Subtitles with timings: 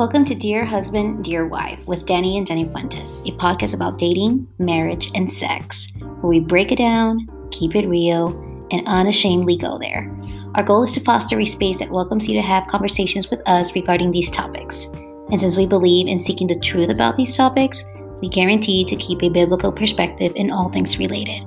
[0.00, 4.48] Welcome to Dear Husband, Dear Wife with Danny and Jenny Fuentes, a podcast about dating,
[4.58, 8.28] marriage, and sex, where we break it down, keep it real,
[8.70, 10.10] and unashamedly go there.
[10.54, 13.74] Our goal is to foster a space that welcomes you to have conversations with us
[13.74, 14.86] regarding these topics.
[15.30, 17.84] And since we believe in seeking the truth about these topics,
[18.22, 21.42] we guarantee to keep a biblical perspective in all things related.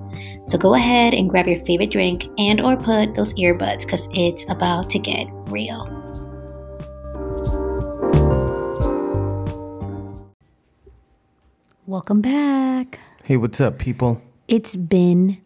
[0.45, 4.47] So go ahead and grab your favorite drink and or put those earbuds because it's
[4.47, 6.02] about to get real.
[11.93, 12.97] Welcome back.
[13.23, 14.19] Hey, what's up, people?
[14.47, 15.37] It's been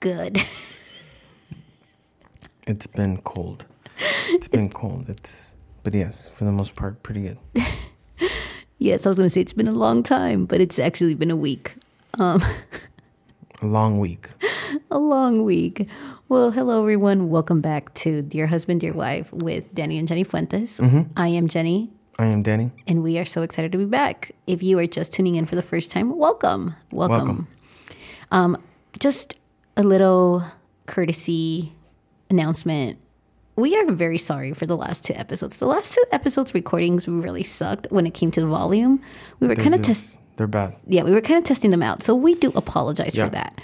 [0.00, 0.42] good.
[2.66, 3.64] It's been cold.
[4.30, 5.08] It's been cold.
[5.08, 5.54] It's,
[5.84, 7.38] but yes, for the most part, pretty good.
[8.78, 11.30] yes, I was going to say it's been a long time, but it's actually been
[11.30, 11.76] a week.
[12.18, 12.42] Um,
[13.62, 14.30] A long week.
[14.90, 15.88] a long week.
[16.28, 17.30] Well, hello everyone.
[17.30, 20.80] Welcome back to Dear Husband, Dear Wife with Danny and Jenny Fuentes.
[21.16, 22.70] I am Jenny, I am Danny.
[22.86, 24.30] and we are so excited to be back.
[24.46, 26.74] If you are just tuning in for the first time, welcome.
[26.92, 27.16] Welcome.
[27.18, 27.48] Welcome.
[28.30, 28.62] Um,
[29.00, 29.36] just
[29.76, 30.44] a little
[30.86, 31.72] courtesy
[32.30, 32.98] announcement.
[33.56, 35.58] We are very sorry for the last two episodes.
[35.58, 39.00] The last two episodes recordings really sucked when it came to the volume.
[39.40, 40.76] We were kind of just- test They're bad.
[40.86, 42.02] yeah, we were kind of testing them out.
[42.02, 43.24] So we do apologize Yeah.
[43.26, 43.60] for that.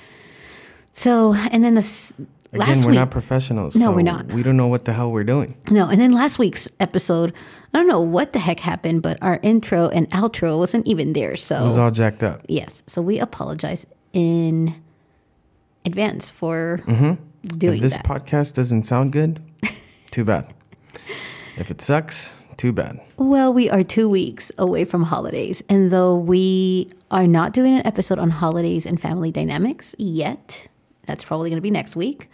[0.93, 2.15] So, and then this
[2.53, 3.77] Again, last we're week, not professionals.
[3.77, 4.27] No, so we're not.
[4.27, 5.57] We don't know what the hell we're doing.
[5.71, 7.33] no, and then last week's episode,
[7.73, 11.37] I don't know what the heck happened, but our intro and outro wasn't even there.
[11.37, 12.43] So it was all jacked up.
[12.49, 14.75] yes, so we apologize in
[15.85, 17.69] advance for doing Mm-hmm.
[17.75, 18.05] If this that.
[18.05, 19.41] podcast doesn't sound good,
[20.11, 20.53] too bad.
[21.57, 23.01] If it sucks, too bad.
[23.17, 27.87] Well, we are two weeks away from holidays, and though we are not doing an
[27.87, 30.67] episode on holidays and family dynamics yet,
[31.11, 32.29] that's probably going to be next week.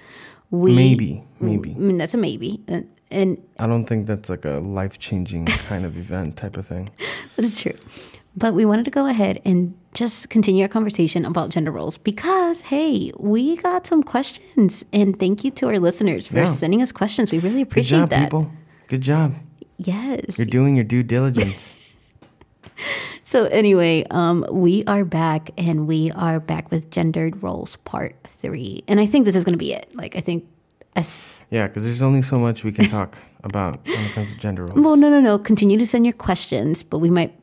[0.51, 1.73] We Maybe, maybe.
[1.75, 5.47] I mean, that's a maybe, and, and I don't think that's like a life changing
[5.47, 6.91] kind of event type of thing.
[7.37, 7.73] That's true.
[8.37, 12.61] But we wanted to go ahead and just continue our conversation about gender roles because,
[12.61, 14.85] hey, we got some questions.
[14.93, 16.45] And thank you to our listeners for Yeah.
[16.45, 17.33] sending us questions.
[17.33, 18.25] We really Good appreciate job, that.
[18.25, 18.51] people.
[18.89, 19.35] Good job.
[19.79, 20.39] Yes.
[20.39, 21.95] You're doing your due diligence.
[23.27, 28.85] So, anyway, um, we are back and we are back with gendered roles part three.
[28.87, 29.91] And I think this is going to be it.
[29.95, 30.47] Like, I think.
[30.95, 34.39] As, yeah, because there's only so much we can talk about when it comes to
[34.39, 34.81] gender roles.
[34.81, 35.41] well, no, no, no.
[35.41, 37.35] Continue to send your questions, but we might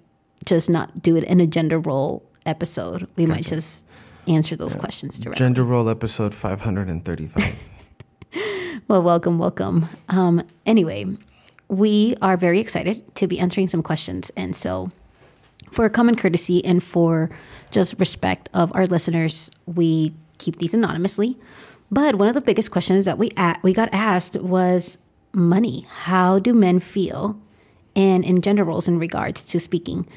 [0.46, 3.06] just not do it in a gender role episode.
[3.18, 3.86] We might just
[4.26, 5.44] answer those questions directly.
[5.44, 7.56] Gender role episode 535.
[8.88, 9.88] Well, welcome, welcome.
[10.10, 11.06] Um, anyway,
[11.68, 14.30] we are very excited to be answering some questions.
[14.36, 14.90] And so,
[15.74, 17.30] for common courtesy and for
[17.72, 21.38] just respect of our listeners, we keep these anonymously.
[21.92, 24.98] But one of the biggest questions that we a- we got asked was
[25.34, 25.86] money.
[25.90, 27.36] How do men feel,
[27.96, 30.08] and in gender roles in regards to speaking?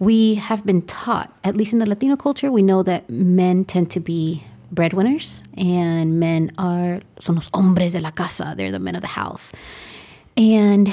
[0.00, 3.90] We have been taught, at least in the Latino culture, we know that men tend
[3.92, 8.54] to be breadwinners, and men are son los hombres de la casa.
[8.56, 9.52] They're the men of the house.
[10.36, 10.88] And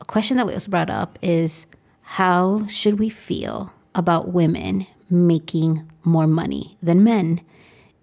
[0.00, 1.66] a question that was brought up is
[2.12, 7.40] how should we feel about women making more money than men?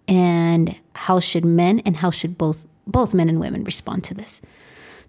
[0.07, 4.41] And how should men and how should both both men and women respond to this?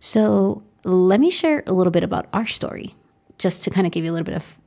[0.00, 2.94] So let me share a little bit about our story,
[3.38, 4.58] just to kind of give you a little bit of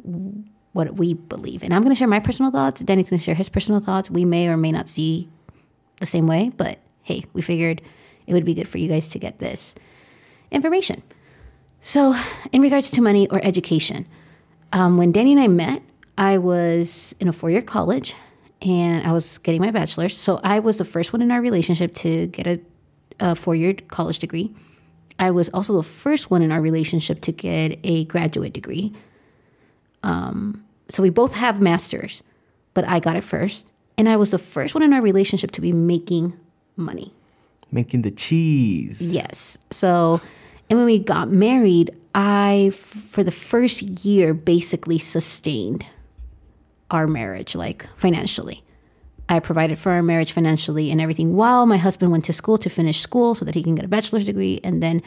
[0.71, 1.61] what we believe.
[1.61, 2.81] And I'm going to share my personal thoughts.
[2.81, 4.09] Danny's going to share his personal thoughts.
[4.09, 5.29] We may or may not see
[5.99, 7.83] the same way, but hey, we figured
[8.25, 9.75] it would be good for you guys to get this
[10.49, 11.03] information.
[11.81, 12.15] So,
[12.51, 14.07] in regards to money or education,
[14.73, 15.81] um, when Danny and I met,
[16.17, 18.15] I was in a four year college
[18.61, 20.17] and I was getting my bachelor's.
[20.17, 22.59] So, I was the first one in our relationship to get a,
[23.19, 24.53] a four year college degree.
[25.19, 28.93] I was also the first one in our relationship to get a graduate degree.
[30.01, 32.23] Um, so, we both have masters,
[32.73, 33.71] but I got it first.
[33.97, 36.33] And I was the first one in our relationship to be making
[36.77, 37.13] money.
[37.71, 39.13] Making the cheese.
[39.13, 39.57] Yes.
[39.69, 40.19] So,
[40.69, 45.85] and when we got married, I, for the first year, basically sustained
[46.91, 48.63] our marriage, like financially.
[49.29, 52.69] I provided for our marriage financially and everything while my husband went to school to
[52.69, 55.01] finish school so that he can get a bachelor's degree and then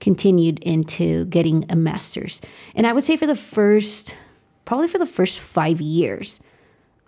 [0.00, 2.40] continued into getting a master's.
[2.74, 4.16] And I would say for the first,
[4.64, 6.40] probably for the first five years,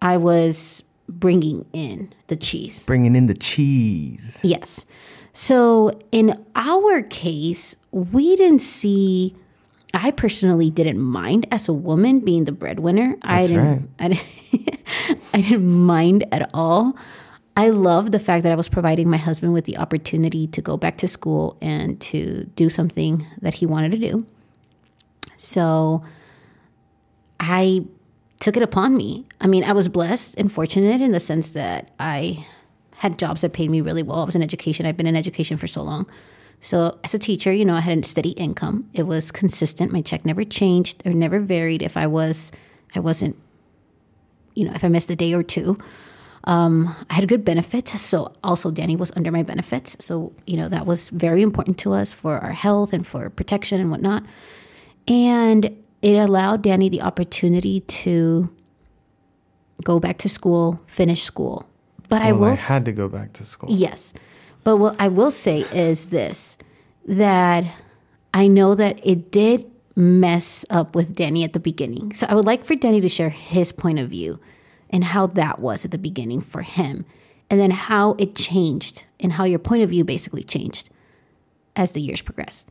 [0.02, 2.84] I was bringing in the cheese.
[2.84, 4.40] Bringing in the cheese.
[4.42, 4.84] Yes.
[5.38, 9.37] So in our case, we didn't see.
[9.94, 13.14] I personally didn't mind as a woman being the breadwinner.
[13.23, 13.88] I didn't.
[14.00, 15.20] I didn't.
[15.32, 16.96] I didn't mind at all.
[17.56, 20.76] I loved the fact that I was providing my husband with the opportunity to go
[20.76, 24.26] back to school and to do something that he wanted to do.
[25.37, 26.02] So
[27.38, 27.87] I
[28.41, 29.25] took it upon me.
[29.41, 32.44] I mean, I was blessed and fortunate in the sense that I
[32.98, 34.18] had jobs that paid me really well.
[34.18, 34.84] I was in education.
[34.84, 36.06] I've been in education for so long.
[36.60, 38.90] So as a teacher, you know, I had a steady income.
[38.92, 39.92] It was consistent.
[39.92, 42.52] My check never changed or never varied if I was
[42.94, 43.36] I wasn't
[44.54, 45.78] you know, if I missed a day or two.
[46.44, 48.00] Um, I had good benefits.
[48.00, 49.96] So also Danny was under my benefits.
[50.00, 53.80] So, you know, that was very important to us for our health and for protection
[53.80, 54.24] and whatnot.
[55.06, 55.66] And
[56.02, 58.52] it allowed Danny the opportunity to
[59.84, 61.68] go back to school, finish school.
[62.08, 63.70] But I will I had to go back to school.
[63.70, 64.14] Yes.
[64.64, 66.56] But what I will say is this
[67.06, 67.64] that
[68.34, 72.12] I know that it did mess up with Danny at the beginning.
[72.12, 74.38] So I would like for Danny to share his point of view
[74.90, 77.05] and how that was at the beginning for him,
[77.50, 80.90] and then how it changed and how your point of view basically changed
[81.76, 82.70] as the years progressed.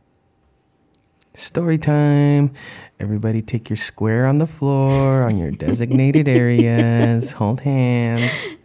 [1.34, 2.52] Story time.
[2.98, 7.32] Everybody take your square on the floor on your designated areas.
[7.32, 8.57] Hold hands.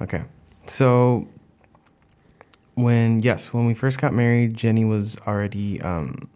[0.00, 0.22] Okay.
[0.66, 1.28] So
[2.74, 6.28] when yes, when we first got married, Jenny was already um,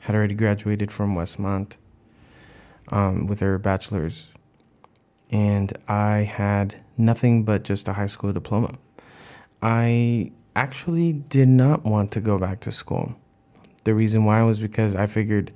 [0.00, 1.76] had already graduated from Westmont
[2.88, 4.32] um, with her bachelor's,
[5.30, 8.74] and I had nothing but just a high school diploma.
[9.62, 13.14] I actually did not want to go back to school.
[13.84, 15.52] The reason why was because I figured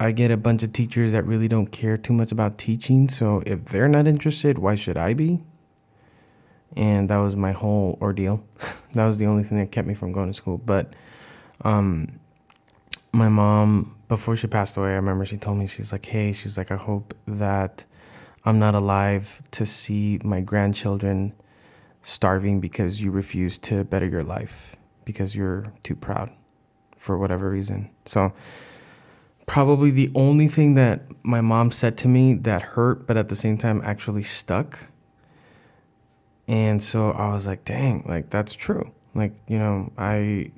[0.00, 3.08] I get a bunch of teachers that really don't care too much about teaching.
[3.08, 5.40] So if they're not interested, why should I be?
[6.78, 8.42] And that was my whole ordeal.
[8.94, 10.56] that was the only thing that kept me from going to school.
[10.56, 10.94] But
[11.62, 12.20] um,
[13.12, 16.56] my mom, before she passed away, I remember she told me, she's like, hey, she's
[16.56, 17.84] like, I hope that
[18.44, 21.34] I'm not alive to see my grandchildren
[22.02, 26.30] starving because you refuse to better your life because you're too proud
[26.96, 27.90] for whatever reason.
[28.04, 28.32] So,
[29.46, 33.36] probably the only thing that my mom said to me that hurt, but at the
[33.36, 34.90] same time actually stuck.
[36.48, 38.90] And so I was like, dang, like that's true.
[39.14, 40.50] Like, you know, I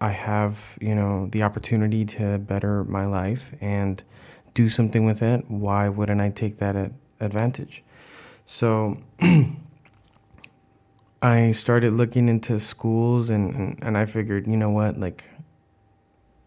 [0.00, 4.02] I have, you know, the opportunity to better my life and
[4.54, 5.50] do something with it.
[5.50, 7.82] Why wouldn't I take that ad- advantage?
[8.44, 8.98] So
[11.22, 15.30] I started looking into schools and, and, and I figured, you know what, like,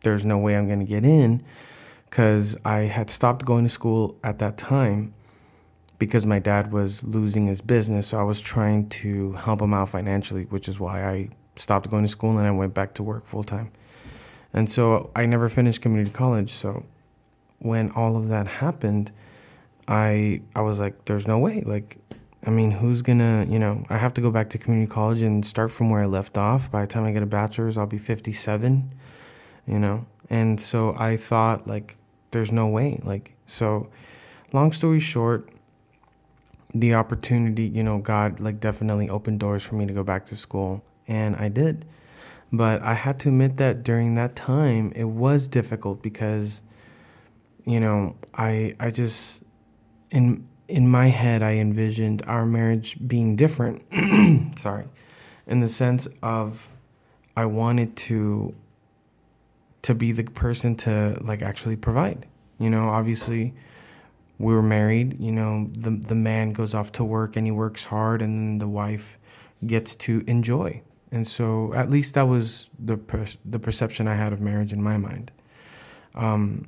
[0.02, 1.44] there's no way I'm going to get in
[2.10, 5.14] because I had stopped going to school at that time
[6.00, 8.08] because my dad was losing his business.
[8.08, 12.04] So I was trying to help him out financially, which is why I stopped going
[12.04, 13.72] to school and I went back to work full time.
[14.54, 16.54] And so I never finished community college.
[16.54, 16.86] So
[17.60, 19.12] when all of that happened,
[19.88, 21.62] I I was like, there's no way.
[21.62, 21.98] Like,
[22.46, 25.46] I mean, who's gonna, you know, I have to go back to community college and
[25.46, 26.72] start from where I left off.
[26.72, 28.94] By the time I get a bachelor's, I'll be 57,
[29.66, 30.06] you know?
[30.30, 31.98] And so I thought, like,
[32.32, 33.00] there's no way.
[33.04, 33.90] Like, so
[34.54, 35.50] long story short,
[36.80, 40.36] the opportunity, you know, God, like, definitely opened doors for me to go back to
[40.36, 40.84] school.
[41.08, 41.86] And I did.
[42.52, 46.62] But I had to admit that during that time, it was difficult because,
[47.66, 49.44] you know, I, I just,
[50.12, 53.84] in, in my head, I envisioned our marriage being different.
[54.60, 54.86] Sorry.
[55.46, 56.74] In the sense of,
[57.36, 58.56] I wanted to,
[59.84, 62.26] to be the person to like actually provide.
[62.60, 63.54] You know, obviously,
[64.40, 65.20] we were married.
[65.20, 68.68] You know, the the man goes off to work and he works hard, and the
[68.68, 69.20] wife
[69.66, 70.82] gets to enjoy.
[71.12, 74.82] And so, at least that was the per- the perception I had of marriage in
[74.82, 75.32] my mind.
[76.16, 76.68] Um,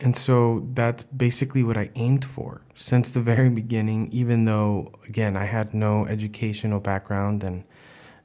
[0.00, 5.36] and so that's basically what I aimed for since the very beginning, even though, again,
[5.36, 7.64] I had no educational background and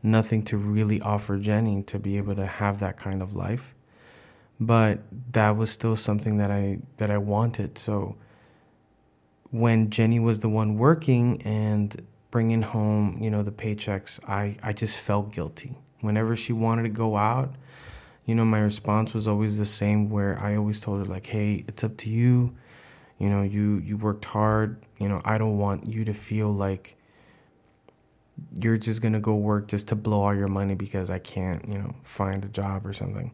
[0.04, 3.74] nothing to really offer Jenny to be able to have that kind of life.
[4.60, 5.00] But
[5.32, 7.78] that was still something that I that I wanted.
[7.78, 8.16] So
[9.52, 14.74] when Jenny was the one working and bringing home, you know, the paychecks, I I
[14.74, 15.78] just felt guilty.
[16.02, 17.54] Whenever she wanted to go out,
[18.26, 21.66] you know, my response was always the same where I always told her like, "Hey,
[21.68, 22.56] it's up to you.
[23.20, 24.78] You know, you you worked hard.
[25.00, 26.96] You know, I don't want you to feel like
[28.60, 31.68] you're just going to go work just to blow all your money because I can't,
[31.68, 33.34] you know, find a job or something."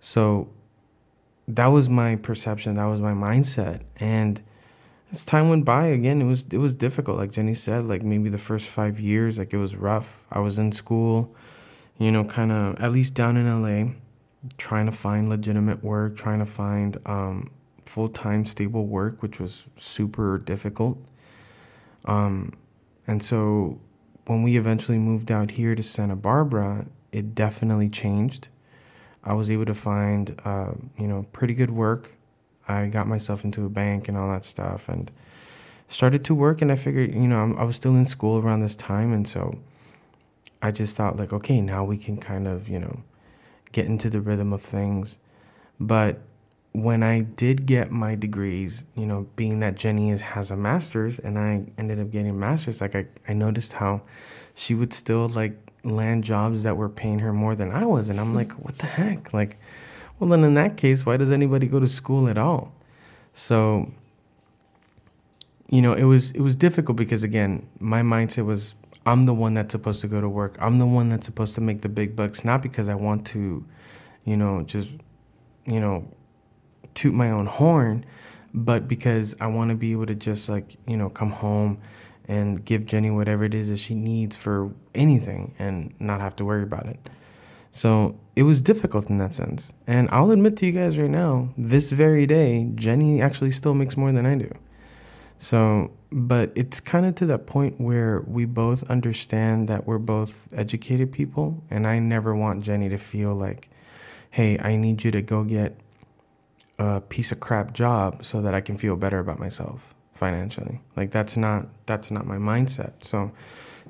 [0.00, 0.48] So
[1.48, 3.82] that was my perception, that was my mindset.
[3.98, 4.40] And
[5.10, 8.28] as time went by again, it was it was difficult like Jenny said, like maybe
[8.28, 10.26] the first 5 years like it was rough.
[10.30, 11.34] I was in school,
[11.98, 13.92] you know, kind of at least down in LA
[14.56, 17.50] trying to find legitimate work, trying to find um,
[17.86, 20.98] full time stable work, which was super difficult.
[22.04, 22.52] Um,
[23.06, 23.80] and so
[24.26, 28.48] when we eventually moved out here to Santa Barbara, it definitely changed.
[29.24, 32.12] I was able to find, uh, you know, pretty good work.
[32.66, 35.10] I got myself into a bank and all that stuff, and
[35.88, 36.62] started to work.
[36.62, 39.26] And I figured, you know, I'm, I was still in school around this time, and
[39.26, 39.58] so
[40.60, 43.00] I just thought, like, okay, now we can kind of, you know,
[43.72, 45.18] get into the rhythm of things.
[45.80, 46.20] But
[46.72, 51.18] when I did get my degrees, you know, being that Jenny is, has a master's
[51.18, 54.02] and I ended up getting a master's, like I, I noticed how
[54.54, 58.08] she would still like land jobs that were paying her more than I was.
[58.08, 59.32] And I'm like, what the heck?
[59.32, 59.58] Like,
[60.18, 62.72] well, then in that case, why does anybody go to school at all?
[63.32, 63.92] So,
[65.68, 68.74] you know, it was it was difficult because again, my mindset was
[69.06, 70.56] I'm the one that's supposed to go to work.
[70.60, 73.64] I'm the one that's supposed to make the big bucks, not because I want to,
[74.24, 74.90] you know, just,
[75.64, 76.06] you know,
[76.94, 78.04] toot my own horn,
[78.52, 81.78] but because I want to be able to just like, you know, come home
[82.28, 86.44] and give Jenny whatever it is that she needs for anything and not have to
[86.44, 87.08] worry about it.
[87.72, 89.72] So it was difficult in that sense.
[89.86, 93.96] And I'll admit to you guys right now, this very day, Jenny actually still makes
[93.96, 94.50] more than I do.
[95.38, 100.52] So, but it's kind of to that point where we both understand that we're both
[100.52, 101.62] educated people.
[101.70, 103.70] And I never want Jenny to feel like,
[104.30, 105.78] hey, I need you to go get
[106.78, 110.80] a piece of crap job so that I can feel better about myself financially.
[110.96, 112.92] Like that's not that's not my mindset.
[113.00, 113.32] So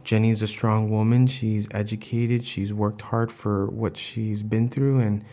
[0.04, 1.26] Jenny's a strong woman.
[1.26, 2.44] She's educated.
[2.44, 5.24] She's worked hard for what she's been through and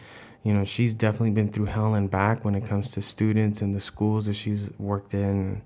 [0.44, 3.74] you know, she's definitely been through hell and back when it comes to students and
[3.74, 5.64] the schools that she's worked in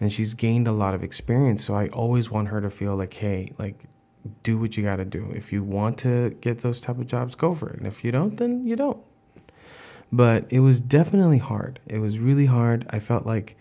[0.00, 1.64] and she's gained a lot of experience.
[1.64, 3.84] So I always want her to feel like, "Hey, like
[4.44, 5.30] do what you got to do.
[5.34, 7.78] If you want to get those type of jobs, go for it.
[7.78, 9.02] And if you don't, then you don't."
[10.12, 11.80] but it was definitely hard.
[11.86, 12.86] It was really hard.
[12.90, 13.56] I felt like,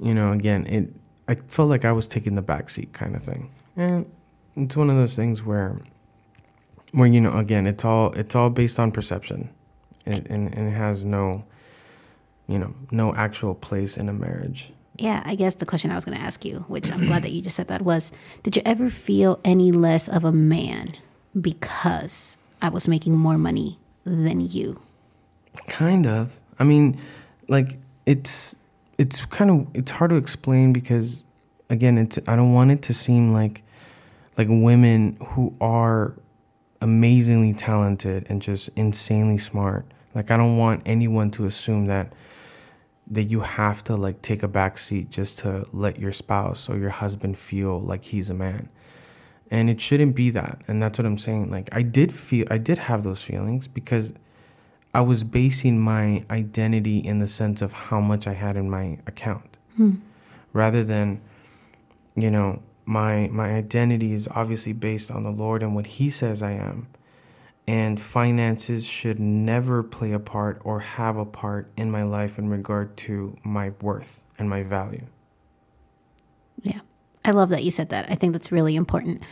[0.00, 0.94] you know, again, it.
[1.28, 4.10] I felt like I was taking the back seat kind of thing, and
[4.56, 5.78] it's one of those things where,
[6.92, 9.50] where you know, again, it's all it's all based on perception,
[10.06, 11.44] and and, and it has no,
[12.46, 14.72] you know, no actual place in a marriage.
[14.96, 17.30] Yeah, I guess the question I was going to ask you, which I'm glad that
[17.30, 18.10] you just said that, was
[18.42, 20.94] Did you ever feel any less of a man
[21.40, 24.80] because I was making more money than you?
[25.68, 26.40] Kind of.
[26.58, 26.98] I mean,
[27.48, 28.56] like it's
[28.98, 31.22] it's kind of it's hard to explain because
[31.70, 33.62] again, it's I don't want it to seem like
[34.36, 36.14] like women who are
[36.80, 39.86] amazingly talented and just insanely smart.
[40.14, 42.12] Like I don't want anyone to assume that
[43.10, 46.76] that you have to like take a back seat just to let your spouse or
[46.76, 48.68] your husband feel like he's a man.
[49.50, 50.60] And it shouldn't be that.
[50.68, 51.50] And that's what I'm saying.
[51.50, 54.12] Like I did feel I did have those feelings because
[54.94, 58.98] I was basing my identity in the sense of how much I had in my
[59.06, 59.96] account, hmm.
[60.52, 61.20] rather than,
[62.16, 66.42] you know, my my identity is obviously based on the Lord and what He says
[66.42, 66.88] I am,
[67.66, 72.48] and finances should never play a part or have a part in my life in
[72.48, 75.06] regard to my worth and my value.
[76.62, 76.80] Yeah,
[77.26, 78.10] I love that you said that.
[78.10, 79.22] I think that's really important.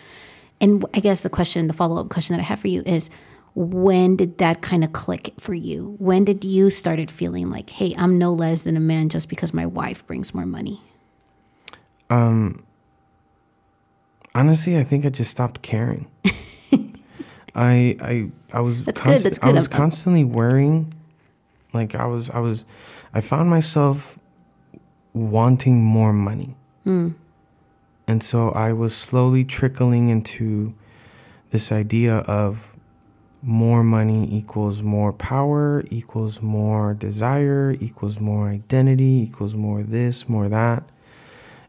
[0.61, 3.11] And I guess the question, the follow up question that I have for you is
[3.57, 5.97] when did that kind of click for you?
[5.99, 9.55] When did you started feeling like, hey, I'm no less than a man just because
[9.55, 10.83] my wife brings more money?
[12.11, 12.63] Um,
[14.35, 16.07] honestly, I think I just stopped caring.
[17.55, 19.31] I I I was That's const- good.
[19.31, 19.49] That's good.
[19.49, 20.93] I was constantly worrying.
[21.73, 22.67] Like I was I was
[23.15, 24.19] I found myself
[25.15, 26.55] wanting more money.
[26.85, 27.15] Mm.
[28.07, 30.75] And so I was slowly trickling into
[31.51, 32.76] this idea of
[33.47, 40.49] more money equals more power, equals more desire, equals more identity, equals more this, more
[40.49, 40.83] that.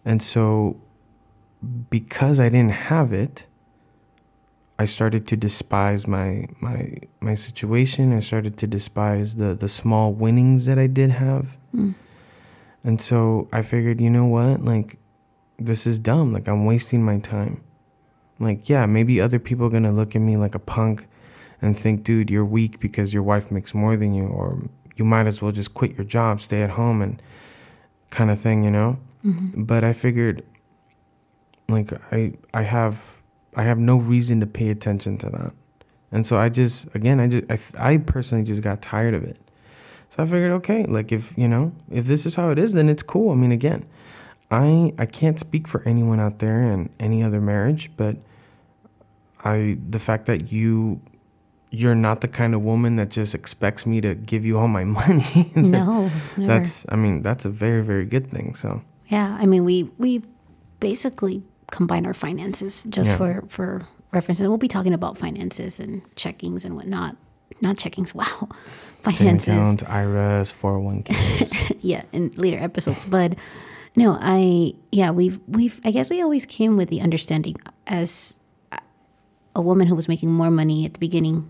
[0.03, 0.81] And so,
[1.91, 3.46] because I didn't have it,
[4.79, 8.12] I started to despise my my my situation.
[8.12, 11.57] I started to despise the the small winnings that I did have.
[11.75, 11.93] Mm.
[12.84, 14.62] And so I figured, you know what?
[14.62, 14.98] Like
[15.60, 16.34] this is dumb.
[16.34, 17.62] Like I'm wasting my time.
[18.39, 21.07] Like yeah, maybe other people are going to look at me like a punk
[21.61, 24.61] and think, dude, you're weak because your wife makes more than you, or
[24.95, 27.21] you might as well just quit your job, stay at home, and
[28.09, 28.97] kind of thing, you know.
[29.25, 29.63] Mm-hmm.
[29.63, 30.43] But I figured,
[31.69, 33.21] like, I I have
[33.55, 35.53] I have no reason to pay attention to that,
[36.11, 39.37] and so I just again I just I, I personally just got tired of it.
[40.09, 42.87] So I figured, okay, like if you know if this is how it is, then
[42.87, 43.31] it's cool.
[43.31, 43.85] I mean, again,
[44.51, 48.15] I I can't speak for anyone out there and any other marriage, but
[49.43, 51.01] I the fact that you
[51.69, 54.83] you're not the kind of woman that just expects me to give you all my
[55.00, 55.51] money.
[55.55, 56.53] no, never.
[56.53, 58.55] that's I mean that's a very very good thing.
[58.55, 60.24] So yeah, I mean we we
[60.79, 63.17] basically combine our finances just yeah.
[63.17, 67.17] for for reference, and we'll be talking about finances and checkings and whatnot
[67.62, 68.13] not checkings.
[68.17, 68.50] Wow,
[69.13, 69.50] finances.
[69.50, 71.77] accounts, IRAs, 401ks.
[71.81, 73.05] yeah, in later episodes.
[73.05, 73.36] But
[73.95, 77.55] no, I yeah, we've we've I guess we always came with the understanding
[77.86, 78.39] as
[79.55, 81.50] a woman who was making more money at the beginning,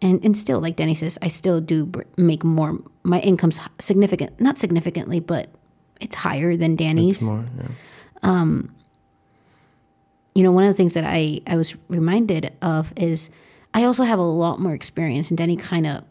[0.00, 2.78] and and still like Danny says, I still do make more.
[3.02, 5.48] My income's significant, not significantly, but
[6.00, 7.16] it's higher than Danny's.
[7.16, 7.44] it's more,
[8.22, 8.52] yeah.
[10.34, 13.30] you know, one of the things that I, I was reminded of is
[13.74, 16.04] I also have a lot more experience, and Danny kind of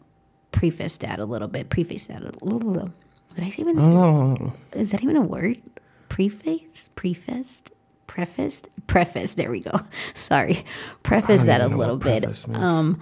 [0.52, 1.70] prefaced that a little bit.
[1.70, 2.90] Prefaced that a little.
[3.34, 3.78] Did I say even?
[3.78, 5.62] Oh, Is that even a word?
[6.08, 6.88] Preface?
[6.94, 7.70] Prefaced?
[8.06, 8.68] Prefaced?
[8.86, 9.34] Preface.
[9.34, 9.80] There we go.
[10.14, 10.64] Sorry.
[11.02, 12.24] Preface that a little bit.
[12.54, 13.00] Um,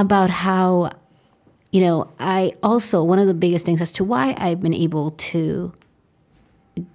[0.00, 0.90] about how,
[1.72, 5.10] you know, I also, one of the biggest things as to why I've been able
[5.10, 5.72] to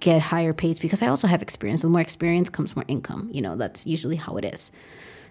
[0.00, 1.82] get higher pays because I also have experience.
[1.82, 3.30] The more experience comes more income.
[3.32, 4.72] You know, that's usually how it is.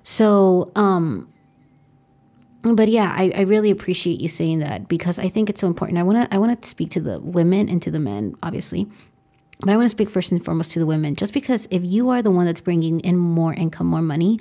[0.03, 1.27] So, um,
[2.61, 5.99] but yeah, I, I really appreciate you saying that because I think it's so important.
[5.99, 8.87] I want to I want to speak to the women and to the men, obviously,
[9.59, 11.15] but I want to speak first and foremost to the women.
[11.15, 14.39] Just because if you are the one that's bringing in more income, more money,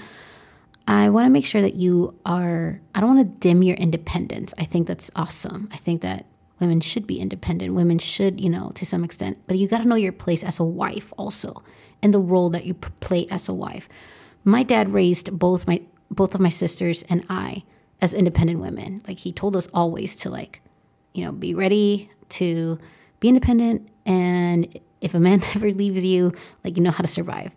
[0.87, 2.81] I want to make sure that you are.
[2.95, 4.53] I don't want to dim your independence.
[4.59, 5.69] I think that's awesome.
[5.73, 6.27] I think that
[6.61, 7.75] women should be independent.
[7.75, 10.61] Women should, you know, to some extent, but you got to know your place as
[10.61, 11.63] a wife also,
[12.03, 13.89] and the role that you play as a wife.
[14.45, 17.65] My dad raised both my both of my sisters and I
[18.01, 19.03] as independent women.
[19.09, 20.61] Like he told us always to like,
[21.15, 22.79] you know, be ready to
[23.21, 26.33] be independent and if a man ever leaves you,
[26.65, 27.55] like you know how to survive.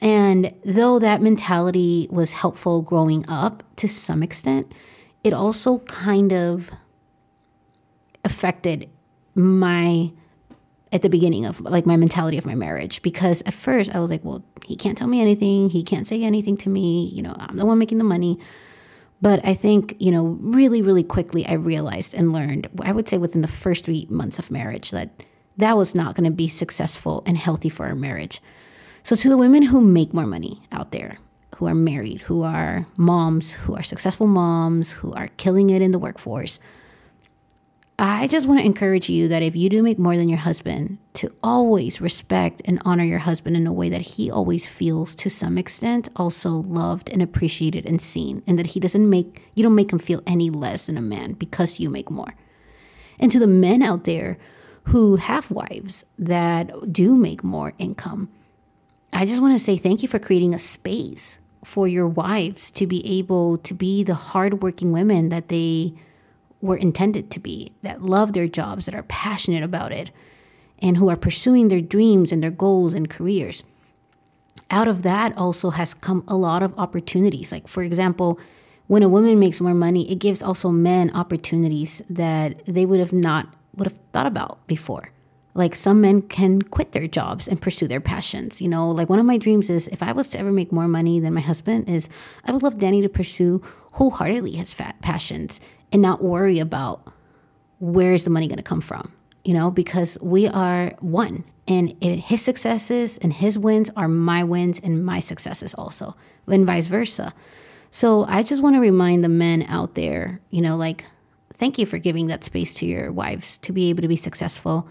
[0.00, 4.72] And though that mentality was helpful growing up to some extent,
[5.22, 6.70] it also kind of
[8.24, 8.88] affected
[9.34, 10.10] my
[10.92, 14.10] at the beginning of like my mentality of my marriage because at first I was
[14.10, 17.34] like, well, he can't tell me anything, he can't say anything to me, you know,
[17.38, 18.38] I'm the one making the money.
[19.22, 23.18] But I think, you know, really, really quickly I realized and learned, I would say
[23.18, 25.10] within the first three months of marriage, that
[25.58, 28.40] that was not going to be successful and healthy for our marriage.
[29.02, 31.18] So, to the women who make more money out there,
[31.56, 35.92] who are married, who are moms, who are successful moms, who are killing it in
[35.92, 36.58] the workforce,
[38.02, 40.96] I just want to encourage you that if you do make more than your husband,
[41.14, 45.28] to always respect and honor your husband in a way that he always feels to
[45.28, 49.74] some extent also loved and appreciated and seen, and that he doesn't make you don't
[49.74, 52.34] make him feel any less than a man because you make more.
[53.18, 54.38] And to the men out there
[54.84, 58.30] who have wives that do make more income,
[59.12, 62.86] I just want to say thank you for creating a space for your wives to
[62.86, 65.92] be able to be the hardworking women that they
[66.62, 70.10] were intended to be, that love their jobs, that are passionate about it,
[70.80, 73.62] and who are pursuing their dreams and their goals and careers.
[74.70, 77.50] Out of that also has come a lot of opportunities.
[77.50, 78.38] Like, for example,
[78.86, 83.12] when a woman makes more money, it gives also men opportunities that they would have
[83.12, 85.10] not would have thought about before.
[85.54, 88.62] Like some men can quit their jobs and pursue their passions.
[88.62, 90.88] You know, like one of my dreams is if I was to ever make more
[90.88, 92.08] money than my husband is
[92.44, 93.60] I would love Danny to pursue
[93.92, 95.60] wholeheartedly his fat passions
[95.92, 97.12] and not worry about
[97.80, 99.12] where is the money going to come from.
[99.44, 104.80] You know, because we are one, and his successes and his wins are my wins
[104.80, 106.14] and my successes also,
[106.46, 107.32] and vice versa.
[107.90, 111.06] So I just want to remind the men out there, you know, like,
[111.54, 114.86] thank you for giving that space to your wives to be able to be successful.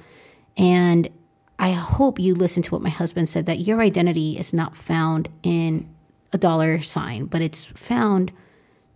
[0.60, 1.10] And
[1.58, 5.30] I hope you listen to what my husband said that your identity is not found
[5.42, 5.90] in
[6.34, 8.32] a dollar sign, but it's found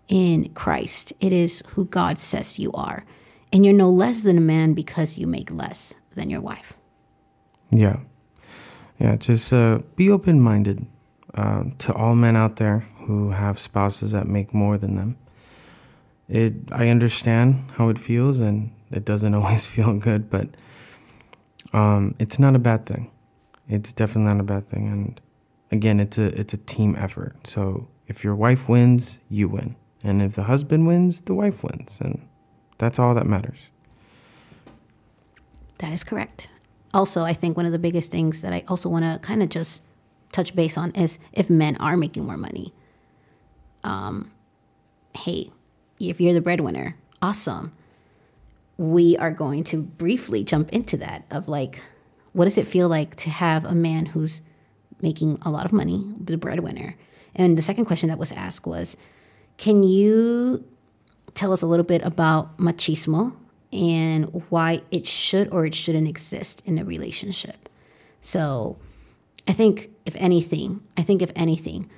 [0.09, 1.13] in Christ.
[1.21, 3.05] It is who God says you are.
[3.51, 6.77] And you're no less than a man because you make less than your wife.
[7.71, 7.99] Yeah.
[8.99, 9.15] Yeah.
[9.15, 10.85] Just uh, be open minded
[11.35, 15.17] uh, to all men out there who have spouses that make more than them.
[16.27, 20.49] It, I understand how it feels, and it doesn't always feel good, but
[21.73, 23.11] um, it's not a bad thing.
[23.67, 24.87] It's definitely not a bad thing.
[24.87, 25.21] And
[25.71, 27.47] again, it's a it's a team effort.
[27.47, 31.97] So if your wife wins, you win, and if the husband wins, the wife wins,
[31.99, 32.27] and
[32.77, 33.69] that's all that matters.
[35.79, 36.47] That is correct.
[36.93, 39.49] Also, I think one of the biggest things that I also want to kind of
[39.49, 39.81] just
[40.31, 42.73] touch base on is if men are making more money.
[43.83, 44.31] Um,
[45.15, 45.51] hey,
[45.99, 47.73] if you're the breadwinner, awesome.
[48.77, 51.81] We are going to briefly jump into that of like,
[52.33, 54.41] what does it feel like to have a man who's
[55.01, 56.95] making a lot of money, the breadwinner?
[57.35, 58.97] And the second question that was asked was,
[59.57, 60.63] can you
[61.33, 63.35] tell us a little bit about machismo
[63.71, 67.69] and why it should or it shouldn't exist in a relationship?
[68.21, 68.77] So,
[69.47, 71.89] I think if anything, I think if anything,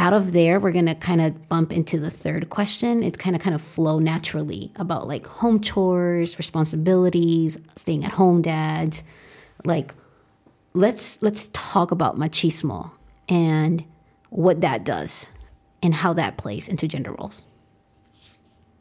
[0.00, 3.02] out of there, we're gonna kind of bump into the third question.
[3.02, 8.40] It's kind of kind of flow naturally about like home chores, responsibilities, staying at home
[8.40, 9.02] dads.
[9.64, 9.94] Like,
[10.72, 12.90] let's let's talk about machismo
[13.28, 13.84] and
[14.30, 15.28] what that does
[15.82, 17.42] and how that plays into gender roles.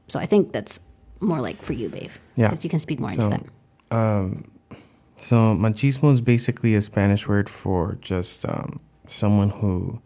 [0.08, 0.80] So I think that's
[1.20, 2.12] more like for you, babe.
[2.38, 2.48] Yeah.
[2.48, 3.38] because you can speak more So, into
[3.90, 3.96] that.
[3.98, 4.50] Um,
[5.18, 10.02] so machismo is basically a Spanish word for just um, someone who,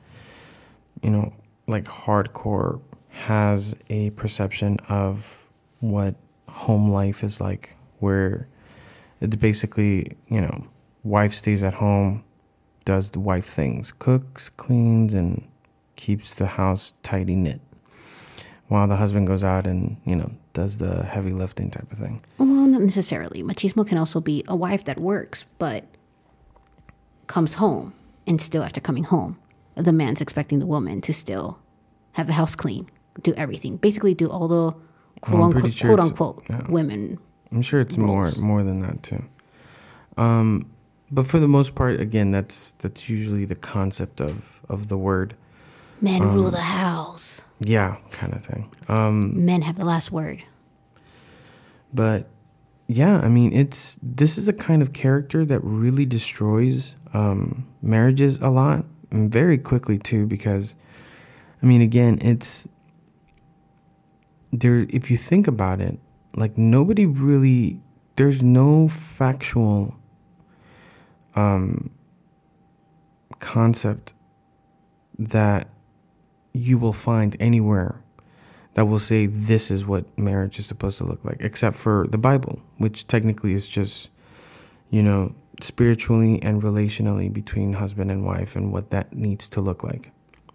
[1.04, 1.34] you know,
[1.68, 5.48] like hardcore has a perception of
[5.80, 6.16] what
[6.50, 8.48] home life is like, where
[9.22, 10.66] it's basically, you know,
[11.04, 12.24] wife stays at home,
[12.86, 15.48] does the wife things, cooks, cleans, and
[15.96, 17.62] keeps the house tidy knit,
[18.68, 22.22] while the husband goes out and you know does the heavy lifting type of thing.
[22.38, 23.44] Well, not necessarily.
[23.44, 25.86] Machismo can also be a wife that works but
[27.28, 27.94] comes home,
[28.28, 29.38] and still after coming home,
[29.76, 31.60] the man's expecting the woman to still
[32.14, 32.90] have the house clean,
[33.22, 34.72] do everything, basically do all the
[35.22, 36.62] quote Well, unquote, sure quote unquote yeah.
[36.70, 37.18] women.
[37.52, 38.38] I'm sure it's roles.
[38.38, 39.24] more more than that too.
[40.18, 40.70] Um,
[41.12, 45.36] but for the most part, again, that's that's usually the concept of of the word.
[46.02, 47.42] Men Um, rule the house.
[47.60, 48.70] Yeah, kind of thing.
[48.90, 50.42] Um, Men have the last word.
[51.94, 52.28] but
[52.88, 58.40] yeah, I mean, it's this is a kind of character that really destroys um, marriages
[58.40, 60.26] a lot very quickly too.
[60.26, 60.76] Because,
[61.62, 62.68] I mean, again, it's
[64.52, 64.86] there.
[64.90, 66.00] If you think about it,
[66.36, 67.80] like nobody really,
[68.16, 69.96] there's no factual
[71.36, 71.90] um,
[73.40, 74.14] concept
[75.18, 75.70] that
[76.54, 78.04] you will find anywhere
[78.74, 82.18] that will say this is what marriage is supposed to look like, except for the
[82.18, 84.10] Bible, which technically is just,
[84.90, 89.84] you know, spiritually and relationally between husband and wife and what that needs to look
[89.84, 90.12] like.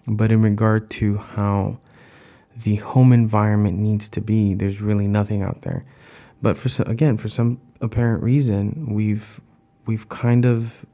[0.07, 1.79] But in regard to how
[2.57, 5.85] the home environment needs to be, there's really nothing out there.
[6.43, 9.41] But for so, again, for some apparent reason, we've
[9.87, 10.85] we've kind of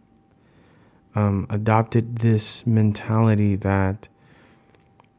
[1.15, 4.09] um, adopted this mentality that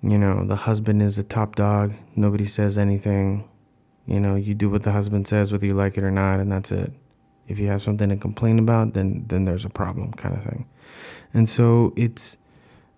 [0.01, 3.47] you know the husband is the top dog nobody says anything
[4.05, 6.51] you know you do what the husband says whether you like it or not and
[6.51, 6.91] that's it
[7.47, 10.65] if you have something to complain about then then there's a problem kind of thing.
[11.33, 12.37] And so it's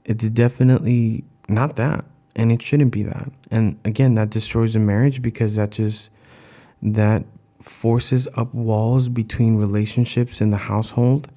[0.06, 2.06] it's definitely not that
[2.36, 3.32] and it shouldn't be that.
[3.52, 6.10] And again that destroys a marriage because that just
[6.82, 7.24] that
[7.60, 11.30] forces up walls between relationships in the household.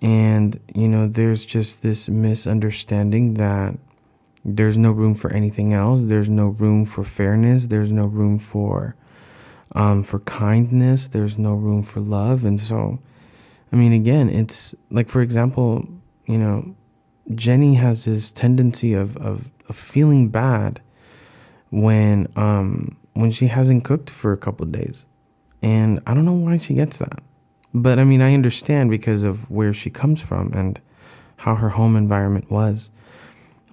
[0.00, 3.76] And you know there's just this misunderstanding that
[4.44, 6.00] there's no room for anything else.
[6.04, 7.66] There's no room for fairness.
[7.66, 8.94] There's no room for
[9.72, 12.44] um, for kindness there's no room for love.
[12.44, 12.98] And so
[13.72, 15.86] i mean again it's like for example
[16.26, 16.74] you know
[17.34, 20.80] jenny has this tendency of of, of feeling bad
[21.70, 25.04] when um when she hasn't cooked for a couple of days.
[25.62, 27.20] And i don't know why she gets that.
[27.74, 30.80] But i mean i understand because of where she comes from and
[31.36, 32.90] how her home environment was.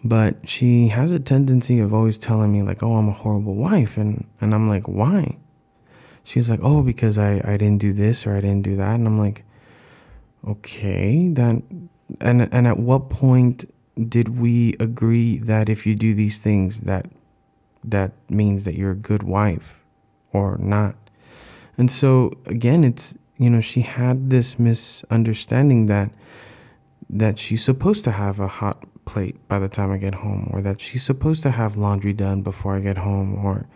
[0.04, 3.98] But she has a tendency of always telling me like oh i'm a horrible wife.
[3.98, 5.38] And and i'm like why
[6.26, 8.96] she's like oh because i i didn't do this or i didn't do that.
[8.96, 9.46] And i'm like
[10.46, 11.62] okay that
[12.20, 13.66] and and at what point
[14.10, 17.06] did we agree that if you do these things that
[17.84, 19.86] that means that you're a good wife
[20.34, 20.96] or not?
[21.78, 26.12] And so again it's you know she had this misunderstanding that
[27.10, 30.62] that she's supposed to have a hot plate by the time I get home, or
[30.62, 33.68] that she's supposed to have laundry done before I get home, or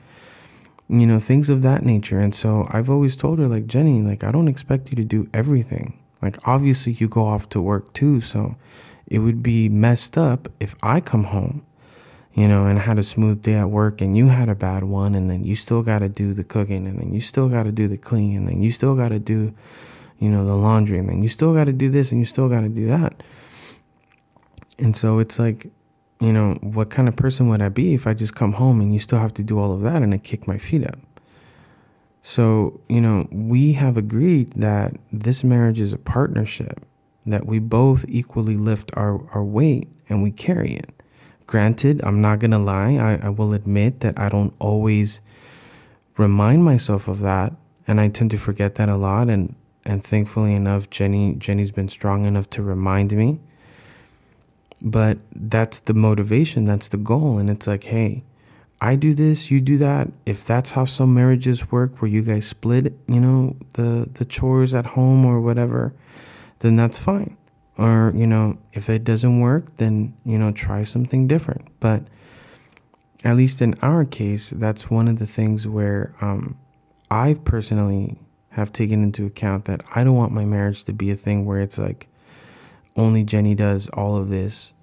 [0.90, 2.20] you know, things of that nature.
[2.20, 5.30] And so I've always told her, like, Jenny, like, I don't expect you to do
[5.34, 6.00] everything.
[6.22, 8.56] Like, obviously, you go off to work too, so
[9.06, 11.64] it would be messed up if I come home,
[12.34, 15.14] you know, and had a smooth day at work and you had a bad one,
[15.14, 17.72] and then you still got to do the cooking, and then you still got to
[17.72, 19.54] do the cleaning, and then you still got to do,
[20.18, 22.50] you know, the laundry, and then you still got to do this, and you still
[22.50, 23.22] got to do that.
[24.80, 25.72] And so it's like,
[26.20, 28.94] you know, what kind of person would I be if I just come home and
[28.94, 31.00] you still have to do all of that and I kick my feet up?
[32.22, 36.86] So, you know, we have agreed that this marriage is a partnership,
[37.26, 40.92] that we both equally lift our, our weight and we carry it.
[41.48, 45.22] Granted, I'm not going to lie, I, I will admit that I don't always
[46.18, 47.54] remind myself of that.
[47.88, 49.30] And I tend to forget that a lot.
[49.30, 49.56] And,
[49.86, 53.40] and thankfully enough, Jenny, Jenny's been strong enough to remind me
[54.82, 58.24] but that's the motivation that's the goal and it's like hey
[58.82, 60.10] i do this you do that.
[60.26, 64.74] If that's how some marriages work where you guys split you know the the chores
[64.74, 65.94] at home or whatever
[66.60, 67.38] then that's fine.
[67.78, 71.68] Or you know if it doesn't work then you know try something different.
[71.80, 72.04] But
[73.24, 76.58] at least in our case that's one of the things where um,
[77.12, 78.18] i've personally
[78.52, 81.60] have taken into account that i don't want my marriage to be a thing where
[81.60, 82.08] it's like
[83.00, 84.74] only jenny does all of this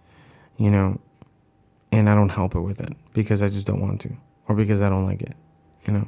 [0.57, 0.98] you know
[1.92, 4.11] and i don't help her with it because i just don't want to
[4.48, 5.35] or because i don't like it
[5.87, 6.07] you know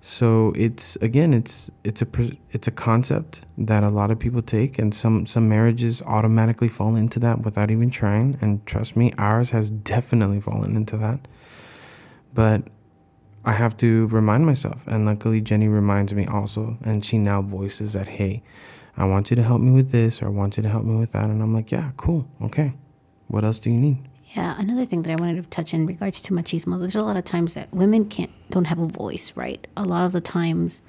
[0.00, 2.06] so it's again, it's it's a
[2.50, 6.96] it's a concept that a lot of people take, and some some marriages automatically fall
[6.96, 8.38] into that without even trying.
[8.40, 11.28] And trust me, ours has definitely fallen into that.
[12.32, 12.62] But
[13.44, 17.92] I have to remind myself, and luckily Jenny reminds me also, and she now voices
[17.92, 18.42] that, hey,
[18.96, 20.96] I want you to help me with this, or I want you to help me
[20.96, 22.74] with that, and I'm like, yeah, cool, okay.
[23.28, 23.98] What else do you need?
[24.36, 27.16] Yeah, another thing that I wanted to touch in regards to machismo, there's a lot
[27.16, 29.66] of times that women can't don't have a voice, right?
[29.76, 30.82] A lot of the times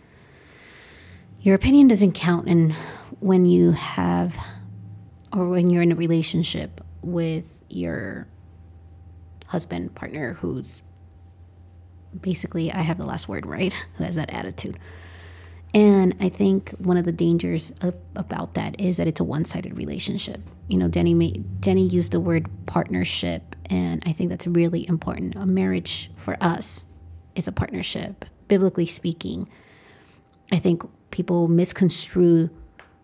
[1.42, 2.74] your opinion doesn't count and
[3.20, 4.38] when you have
[5.34, 8.28] or when you're in a relationship with your
[9.48, 10.84] husband, partner who's
[12.20, 13.74] basically I have the last word, right?
[13.96, 14.78] Who has that attitude.
[15.74, 19.78] And I think one of the dangers of, about that is that it's a one-sided
[19.78, 20.42] relationship.
[20.68, 25.36] You know, Denny made, Denny used the word partnership, and I think that's really important.
[25.36, 26.86] A marriage for us
[27.36, 29.48] is a partnership, biblically speaking.
[30.52, 32.50] I think people misconstrue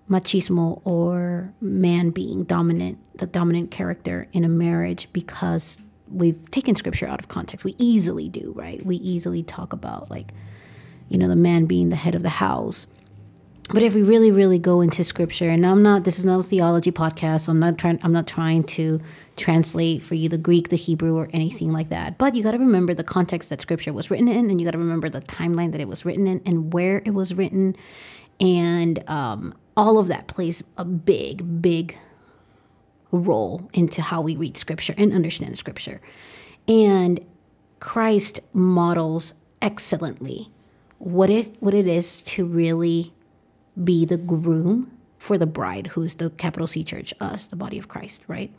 [0.10, 7.08] machismo or man being dominant, the dominant character in a marriage because we've taken scripture
[7.08, 7.66] out of context.
[7.66, 8.86] We easily do, right?
[8.86, 10.34] We easily talk about like
[11.10, 12.88] you know, the man being the head of the house.
[13.70, 16.92] But if we really, really go into scripture, and I'm not, this is no theology
[16.92, 19.02] podcast, so I'm not trying, I'm not trying to
[19.36, 22.18] translate for you the Greek, the Hebrew, or anything like that.
[22.18, 24.72] But you got to remember the context that scripture was written in, and you got
[24.72, 27.76] to remember the timeline that it was written in, and where it was written,
[28.40, 31.98] and um, all of that plays a big, big
[33.12, 36.00] role into how we read scripture and understand scripture.
[36.70, 37.20] And
[37.80, 40.52] Christ models excellently
[41.00, 43.14] what it what it is to really
[43.84, 47.88] be the groom for the bride, who's the capital C church, us, the body of
[47.88, 48.52] Christ, right?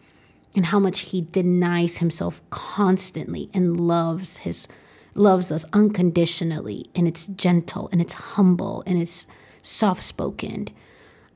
[0.55, 4.69] And how much he denies himself constantly and loves his
[5.15, 9.27] loves us unconditionally, and it's gentle and it's humble and it's
[9.63, 10.69] soft spoken.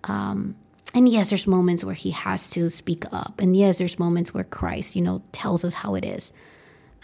[0.05, 0.55] Um,
[0.95, 4.45] and yes, there's moments where he has to speak up, and yes, there's moments where
[4.45, 6.33] Christ, you know, tells us how it is.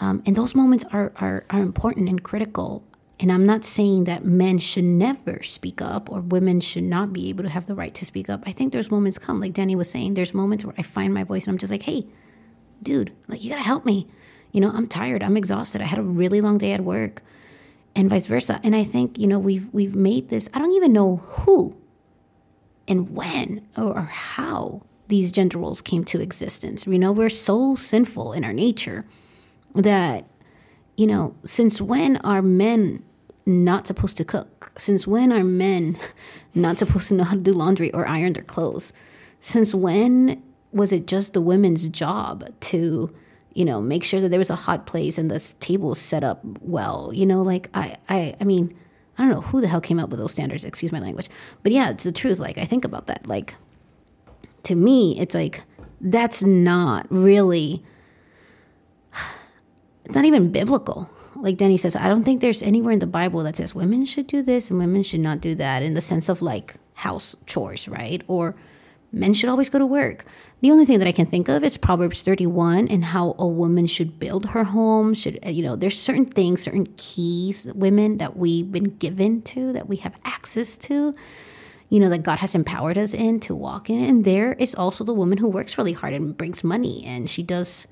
[0.01, 2.85] Um, and those moments are, are are important and critical
[3.21, 7.29] and I'm not saying that men should never speak up or women should not be
[7.29, 8.45] able to have the right to speak up.
[8.47, 11.25] I think there's moments come, like Danny was saying, there's moments where I find my
[11.25, 12.07] voice and I'm just like, hey,
[12.83, 14.07] dude, like you gotta help me.
[14.53, 17.23] You know, I'm tired, I'm exhausted, I had a really long day at work,
[17.95, 18.61] and vice versa.
[18.63, 21.77] And I think, you know, we've we've made this, I don't even know who
[22.87, 26.87] and when or how these gender roles came to existence.
[26.87, 29.05] You know, we're so sinful in our nature
[29.75, 30.25] that,
[30.99, 33.03] you know, since when are men
[33.47, 34.73] not supposed to cook?
[34.77, 35.97] Since when are men
[36.55, 38.93] not supposed to know how to do laundry or iron their clothes?
[39.41, 43.15] Since when was it just the women's job to,
[43.55, 46.41] you know, make sure that there was a hot place and the table set up
[46.61, 47.13] well?
[47.15, 48.77] You know, like I, I, I mean,
[49.17, 50.65] I don't know who the hell came up with those standards.
[50.65, 51.29] Excuse my language,
[51.63, 52.41] but yeah, it's the truth.
[52.41, 53.25] Like I think about that.
[53.29, 53.55] Like
[54.65, 55.63] to me, it's like
[56.01, 57.85] that's not really.
[60.09, 61.09] It's not even biblical
[61.41, 64.27] like Danny says, I don't think there's anywhere in the Bible that says women should
[64.27, 67.89] do this and women should not do that in the sense of like house chores,
[67.89, 68.23] right?
[68.29, 68.57] Or
[69.13, 70.25] men should always go to work.
[70.61, 73.87] The only thing that I can think of is Proverbs 31 and how a woman
[73.87, 75.15] should build her home.
[75.15, 79.73] Should, uh, you know, there's certain things, certain keys, women that we've been given to,
[79.73, 81.15] that we have access to,
[81.89, 84.03] you know, that God has empowered us in to walk in.
[84.03, 87.45] And there is also the woman who works really hard and brings money and she
[87.45, 87.87] does,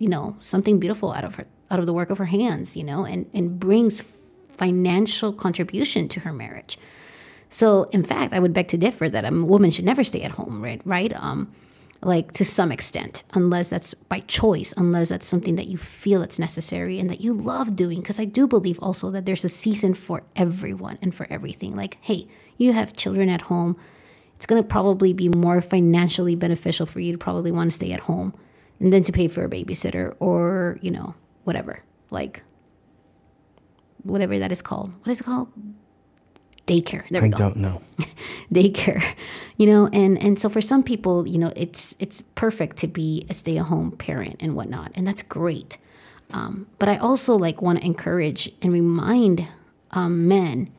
[0.00, 2.82] you know, something beautiful out of her out of the work of her hands, you
[2.82, 4.02] know, and, and brings
[4.48, 6.76] financial contribution to her marriage.
[7.48, 10.32] So, in fact, I would beg to differ that a woman should never stay at
[10.32, 10.80] home, right?
[10.84, 11.12] Right?
[11.14, 11.52] Um,
[12.02, 16.38] like to some extent, unless that's by choice, unless that's something that you feel it's
[16.38, 18.00] necessary and that you love doing.
[18.00, 21.76] Because I do believe also that there's a season for everyone and for everything.
[21.76, 23.76] Like, hey, you have children at home.
[24.36, 27.92] It's going to probably be more financially beneficial for you to probably want to stay
[27.92, 28.34] at home
[28.80, 31.14] and then to pay for a babysitter or, you know,
[31.44, 32.42] whatever, like
[34.02, 34.92] whatever that is called.
[35.04, 35.48] What is it called?
[36.66, 37.08] Daycare.
[37.08, 37.36] There we I go.
[37.36, 37.82] don't know.
[38.52, 39.02] Daycare,
[39.56, 43.26] you know, and and so for some people, you know, it's it's perfect to be
[43.28, 45.78] a stay-at-home parent and whatnot, and that's great.
[46.32, 49.48] Um, but I also like want to encourage and remind
[49.90, 50.70] um, men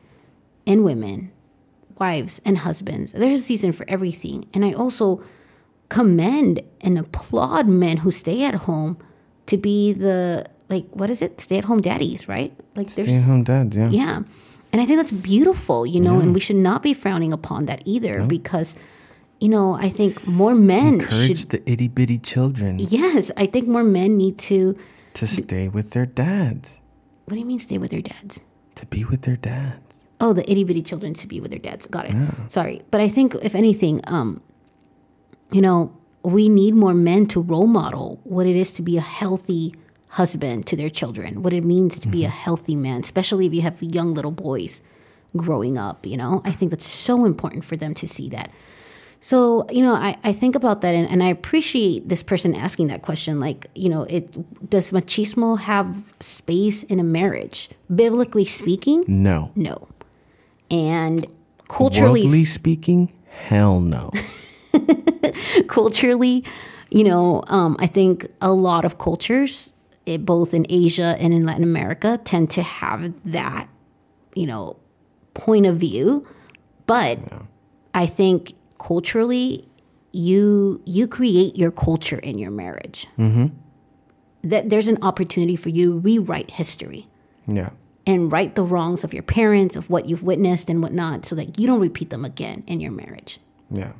[0.66, 1.30] and women,
[1.98, 3.12] wives and husbands.
[3.12, 5.22] There's a season for everything, and I also
[5.92, 8.96] commend and applaud men who stay at home
[9.46, 11.40] to be the like what is it?
[11.40, 12.50] Stay at home daddies right?
[12.74, 13.90] Like Stay at home dads, yeah.
[13.90, 14.16] yeah.
[14.72, 17.82] And i think that's beautiful you know and we should not be frowning upon that
[17.84, 18.74] either because
[19.38, 22.78] you know i think more men Encourage should the itty bitty children.
[22.78, 24.74] Yes i think more men need to
[25.20, 26.80] to stay with their dads,
[27.26, 28.44] what do you mean stay with their dads?
[28.76, 29.92] To be with their dads.
[30.22, 31.86] Oh, the itty bitty children to be with their dads.
[31.86, 32.14] Got it.
[32.48, 34.40] Sorry, but I think if anything, um,
[35.52, 39.00] you know, we need more men to role model what it is to be a
[39.00, 39.74] healthy
[40.08, 42.36] husband to their children, what it means to be a mm-hmm.
[42.36, 44.82] healthy man, especially if you have young little boys
[45.36, 46.06] growing up.
[46.06, 48.50] You know, I think that's so important for them to see that.
[49.20, 52.88] So, you know, I, I think about that and, and I appreciate this person asking
[52.88, 53.38] that question.
[53.38, 57.70] Like, you know, it does machismo have space in a marriage?
[57.94, 59.52] Biblically speaking, No.
[59.54, 59.88] no.
[60.72, 61.24] And
[61.68, 64.10] culturally Worldly speaking, hell no.
[65.66, 66.44] culturally,
[66.90, 69.72] you know, um, I think a lot of cultures,
[70.06, 73.68] it, both in Asia and in Latin America, tend to have that,
[74.34, 74.76] you know,
[75.34, 76.26] point of view.
[76.86, 77.20] But
[77.94, 79.68] I think culturally,
[80.12, 83.06] you you create your culture in your marriage.
[83.18, 83.46] Mm-hmm.
[84.44, 87.06] That there's an opportunity for you to rewrite history
[87.46, 87.70] yeah.
[88.06, 91.60] and right the wrongs of your parents, of what you've witnessed and whatnot, so that
[91.60, 93.38] you don't repeat them again in your marriage.
[93.70, 93.92] Yeah.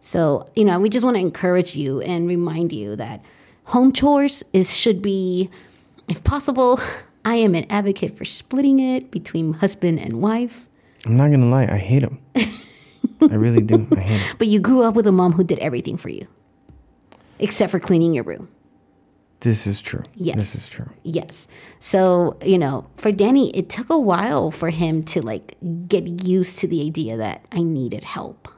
[0.00, 3.22] So, you know, we just want to encourage you and remind you that
[3.64, 5.50] home chores is should be
[6.08, 6.80] if possible,
[7.24, 10.68] I am an advocate for splitting it between husband and wife.
[11.06, 12.18] I'm not gonna lie, I hate him.
[12.34, 13.86] I really do.
[13.94, 14.36] I hate him.
[14.38, 16.26] But you grew up with a mom who did everything for you.
[17.38, 18.48] Except for cleaning your room.
[19.40, 20.02] This is true.
[20.14, 20.36] Yes.
[20.36, 20.90] This is true.
[21.02, 21.48] Yes.
[21.78, 25.56] So, you know, for Danny, it took a while for him to like
[25.88, 28.48] get used to the idea that I needed help.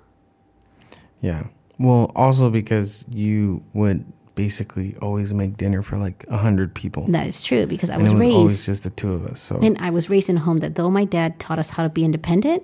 [1.23, 1.45] Yeah.
[1.79, 4.05] Well, also because you would
[4.35, 7.07] basically always make dinner for like a hundred people.
[7.09, 9.27] That is true because I and was it was always raised just the two of
[9.27, 9.41] us.
[9.41, 11.83] So and I was raised in a home that though my dad taught us how
[11.83, 12.63] to be independent,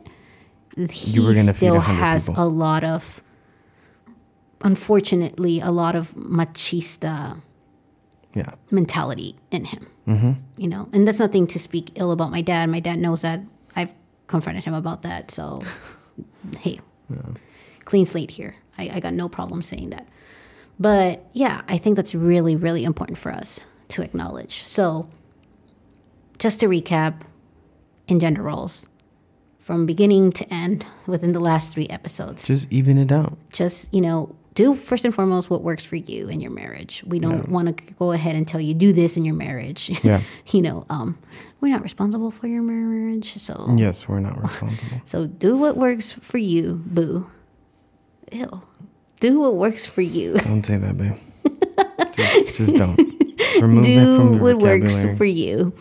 [0.90, 2.42] he were gonna feed still 100 has people.
[2.42, 3.22] a lot of
[4.62, 7.40] unfortunately a lot of machista
[8.34, 8.50] yeah.
[8.70, 9.86] mentality in him.
[10.06, 10.32] Mm-hmm.
[10.56, 12.70] You know, and that's nothing to speak ill about my dad.
[12.70, 13.40] My dad knows that.
[13.76, 13.92] I've
[14.26, 15.30] confronted him about that.
[15.30, 15.60] So,
[16.60, 16.80] hey,
[17.88, 18.54] clean slate here.
[18.76, 20.06] I, I got no problem saying that.
[20.78, 24.62] But yeah, I think that's really, really important for us to acknowledge.
[24.64, 25.08] So,
[26.38, 27.22] just to recap,
[28.06, 28.86] in gender roles,
[29.58, 33.36] from beginning to end, within the last three episodes, Just even it out.
[33.52, 37.18] just you know do first and foremost what works for you in your marriage we
[37.20, 40.20] don't want to go ahead and tell you do this in your marriage Yeah.
[40.48, 41.16] you know um
[41.60, 45.00] we're not responsible for your marriage so Yes, we're not responsible.
[45.04, 47.30] so do what works for you boo
[48.32, 48.62] Ew.
[49.20, 50.34] do what works for you.
[50.34, 51.16] Don't say that, babe.
[52.12, 52.96] just, just don't.
[53.60, 55.72] Remove that from do what works for you.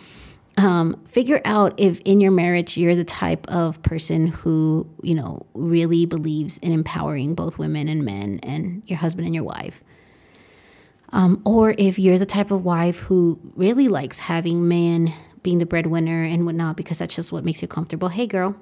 [0.57, 5.45] Um, figure out if in your marriage you're the type of person who you know
[5.53, 9.83] really believes in empowering both women and men and your husband and your wife.
[11.13, 15.65] Um, or if you're the type of wife who really likes having man being the
[15.65, 18.09] breadwinner and whatnot because that's just what makes you comfortable.
[18.09, 18.55] Hey girl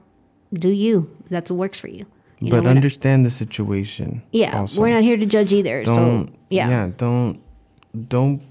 [0.54, 1.16] do you.
[1.30, 2.06] That's what works for you,
[2.40, 4.22] you but not- understand the situation.
[4.32, 4.82] yeah also.
[4.82, 7.40] we're not here to judge either don't so yeah don't
[8.08, 8.42] don't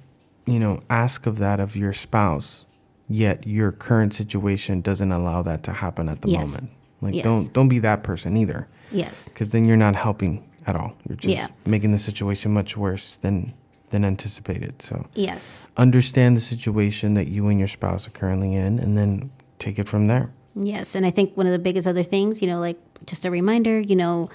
[0.47, 2.65] you know ask of that of your spouse
[3.09, 6.41] yet your current situation doesn't allow that to happen at the Yes.
[6.47, 6.71] moment
[7.03, 7.25] like Yes.
[7.25, 11.17] don't don't be that person either yes because then you're not helping at all you're
[11.17, 11.49] just Yeah.
[11.67, 13.53] making the situation much worse than
[13.91, 18.79] than anticipated so yes understand the situation that you and your spouse are currently in
[18.79, 22.03] and then take it from there Yes, and I think one of the biggest other
[22.03, 24.31] things, you know, like just a reminder, you know,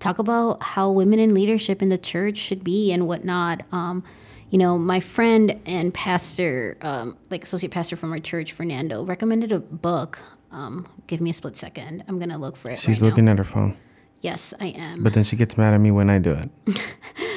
[0.00, 3.62] talk about how women in leadership in the church should be and whatnot.
[3.72, 4.04] Um,
[4.50, 9.50] you know, my friend and pastor, um, like associate pastor from our church, Fernando, recommended
[9.50, 10.20] a book.
[10.52, 12.04] Um, give me a split second.
[12.06, 12.78] I'm gonna look for it.
[12.78, 13.32] she's right looking Now.
[13.32, 13.76] at her phone
[14.20, 15.02] Yes, I am.
[15.02, 16.48] but then she gets mad at me when i do it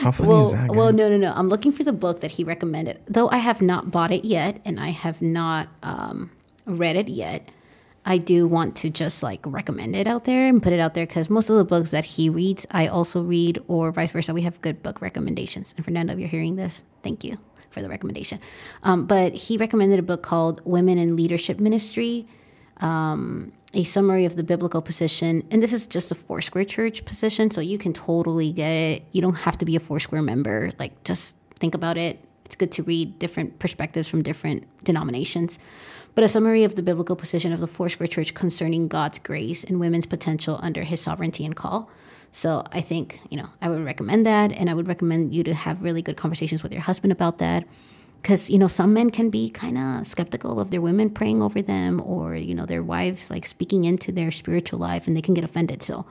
[0.02, 1.34] how funny well, is that well, no, no, no.
[1.36, 4.62] I'm looking for the book that he recommended, though I have not bought it yet,
[4.64, 6.30] and I have not um,
[6.66, 7.52] read it yet.
[8.08, 11.06] I do want to just like recommend it out there and put it out there
[11.06, 14.34] because most of the books that he reads, I also read, or vice versa.
[14.34, 15.74] We have good book recommendations.
[15.76, 17.38] And Fernando, if you're hearing this, thank you
[17.70, 18.40] for the recommendation.
[18.84, 22.26] Um, but he recommended a book called Women in Leadership Ministry
[22.82, 25.44] um, a summary of the biblical position.
[25.52, 29.04] And this is just a Foursquare Church position, so you can totally get it.
[29.12, 30.72] You don't have to be a Foursquare member.
[30.80, 32.20] Like, just think about it.
[32.46, 35.60] it's good to read different perspectives from different denominations.
[36.18, 39.80] But a summary of the biblical position of the Foursquare Church concerning God's grace and
[39.80, 41.92] women's potential under His sovereignty and call.
[42.32, 45.54] So I think you know I would recommend that, and I would recommend you to
[45.54, 47.68] have really good conversations with your husband about that.
[48.20, 51.62] Because you know some men can be kind of skeptical of their women praying over
[51.62, 55.36] them or you know their wives like speaking into their spiritual life and they can
[55.36, 55.84] get offended.
[55.84, 56.04] So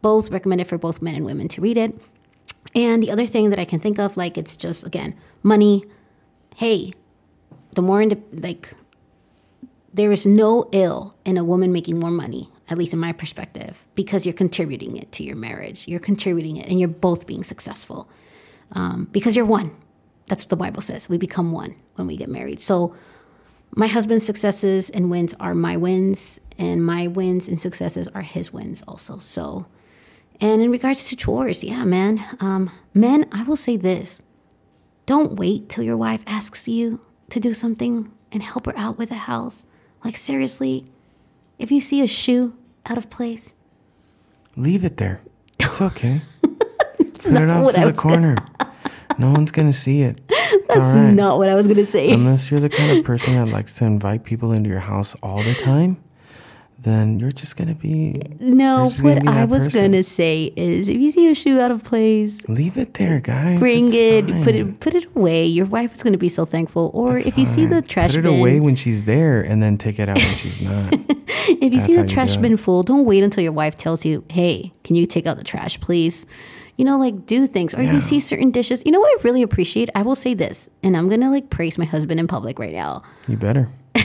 [0.00, 2.00] both recommended for both men and women to read it.
[2.74, 5.84] And the other thing that i can think of like it's just again money.
[6.56, 6.94] Hey
[7.74, 8.02] the more
[8.32, 8.74] like
[9.98, 13.84] there is no ill in a woman making more money at least in my perspective
[13.94, 18.08] because you're contributing it to your marriage you're contributing it and you're both being successful
[18.72, 19.74] um, because you're one
[20.28, 21.08] that's what the Bible says.
[21.08, 22.60] We become one when we get married.
[22.60, 22.94] So
[23.74, 28.52] my husband's successes and wins are my wins, and my wins and successes are his
[28.52, 29.18] wins also.
[29.18, 29.66] So,
[30.40, 34.20] and in regards to chores, yeah, man, um, men, I will say this:
[35.06, 39.08] don't wait till your wife asks you to do something and help her out with
[39.08, 39.64] the house.
[40.04, 40.86] Like seriously,
[41.58, 42.54] if you see a shoe
[42.86, 43.54] out of place,
[44.56, 45.22] leave it there.
[45.58, 46.20] It's okay.
[46.98, 48.36] it's Put it off to the corner.
[49.18, 50.20] No one's gonna see it.
[50.28, 51.10] That's right.
[51.10, 52.12] not what I was gonna say.
[52.12, 55.42] Unless you're the kind of person that likes to invite people into your house all
[55.42, 56.00] the time,
[56.80, 58.22] then you're just gonna be.
[58.38, 59.82] No, what I was person.
[59.82, 63.58] gonna say is, if you see a shoe out of place, leave it there, guys.
[63.58, 64.44] Bring it, fine.
[64.44, 65.44] put it, put it away.
[65.44, 66.90] Your wife is gonna be so thankful.
[66.94, 67.34] Or if fine.
[67.36, 70.08] you see the trash put it bin, away when she's there, and then take it
[70.08, 70.92] out when she's not.
[71.08, 74.24] if you That's see the trash bin full, don't wait until your wife tells you,
[74.30, 76.26] "Hey, can you take out the trash, please?"
[76.76, 77.74] you know, like do things.
[77.74, 77.92] Or yeah.
[77.92, 78.84] you see certain dishes.
[78.86, 79.90] You know what I really appreciate?
[79.96, 83.02] I will say this, and I'm gonna like praise my husband in public right now.
[83.26, 83.68] You better.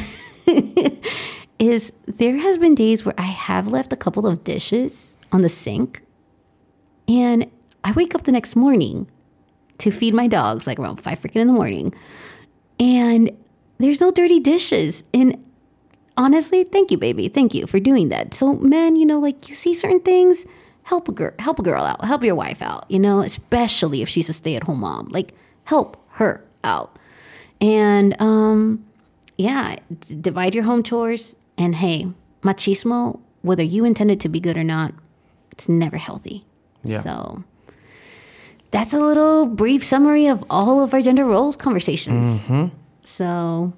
[1.64, 5.50] is there has been days where I have left a couple of dishes on the
[5.50, 6.02] sink,
[7.08, 7.50] and
[7.84, 9.10] I wake up the next morning
[9.80, 11.94] to feed my dogs, like around five freaking in the morning,
[12.80, 13.32] and
[13.80, 15.04] there's no dirty dishes.
[15.14, 15.44] And
[16.18, 17.28] honestly, thank you, baby.
[17.30, 18.34] Thank you for doing that.
[18.34, 20.46] So, man, you know, like you see certain things
[20.84, 24.10] help a girl help a girl out help your wife out you know especially if
[24.10, 25.34] she's a stay-at-home mom like
[25.64, 27.00] help her out
[27.62, 28.84] and um
[29.38, 29.76] yeah
[30.20, 32.08] divide your home chores and hey
[32.42, 34.94] machismo whether you intend it to be good or not
[35.52, 36.46] it's never healthy
[36.84, 37.00] yeah.
[37.00, 37.44] so
[38.72, 42.76] that's a little brief summary of all of our gender roles conversations mm-hmm.
[43.04, 43.74] so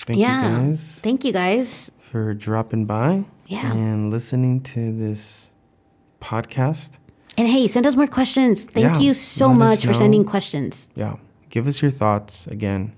[0.00, 5.50] thank yeah you guys thank you guys for dropping by yeah and listening to this
[6.22, 6.98] podcast.
[7.36, 8.64] And hey, send us more questions.
[8.64, 10.88] Thank yeah, you so much for sending questions.
[10.94, 11.16] Yeah.
[11.50, 12.46] Give us your thoughts.
[12.46, 12.92] Again,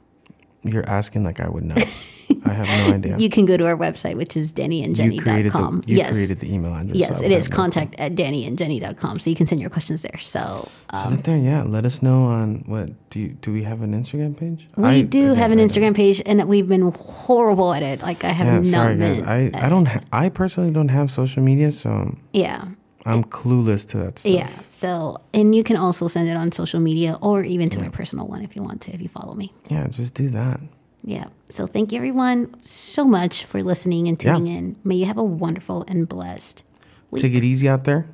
[0.63, 1.75] You're asking like I would know.
[2.51, 3.19] I have no idea.
[3.19, 5.85] You can go to our website, which is dannyandjenny.com.
[5.87, 6.11] You, you yes.
[6.11, 6.97] created the email address.
[6.97, 9.19] Yes, so it is contact at dannyandjenny.com.
[9.19, 10.19] So you can send your questions there.
[10.19, 11.37] So um, send it there.
[11.37, 14.69] Yeah, let us know on what do you, do we have an Instagram page?
[14.77, 18.03] We I, do have an Instagram page, and we've been horrible at it.
[18.03, 19.25] Like I have yeah, not sorry, been.
[19.25, 19.53] Guys.
[19.55, 19.87] I I don't.
[19.87, 22.67] Ha- I personally don't have social media, so yeah.
[23.07, 24.33] I'm clueless to that stuff.
[24.33, 24.49] Yeah.
[24.69, 27.85] So, and you can also send it on social media or even to yeah.
[27.85, 29.53] my personal one if you want to, if you follow me.
[29.69, 30.61] Yeah, just do that.
[31.07, 31.27] Yeah.
[31.51, 34.59] So thank you everyone so much for listening and tuning yeah.
[34.59, 34.77] in.
[34.83, 36.65] May you have a wonderful and blessed
[37.13, 37.23] week.
[37.23, 38.07] Take it easy out there.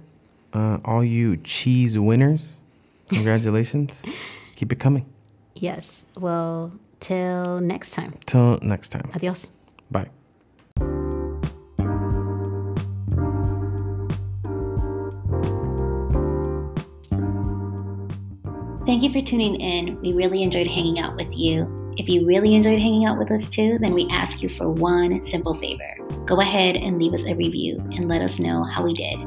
[0.53, 2.57] Uh, all you cheese winners,
[3.09, 4.03] congratulations.
[4.57, 5.07] Keep it coming.
[5.55, 6.05] Yes.
[6.18, 6.70] Well,
[7.01, 8.12] till next time.
[8.26, 9.11] Till next time.
[9.14, 9.49] Adios.
[9.90, 10.11] Bye.
[18.84, 19.99] Thank you for tuning in.
[20.03, 21.82] We really enjoyed hanging out with you.
[21.97, 25.22] If you really enjoyed hanging out with us too, then we ask you for one
[25.22, 25.97] simple favor.
[26.24, 29.18] Go ahead and leave us a review and let us know how we did.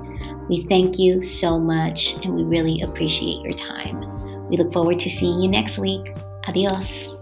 [0.50, 4.02] We thank you so much and we really appreciate your time.
[4.50, 6.16] We look forward to seeing you next week.
[6.48, 7.15] Adios.